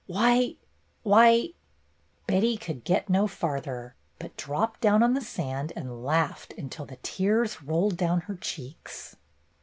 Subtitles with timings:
[0.07, 0.55] "Why—
[1.03, 1.49] why 1"
[2.25, 6.97] Betty could get no farther, but dropped down on the sand and laughed until the
[7.03, 9.15] tears rolled down her cheeks.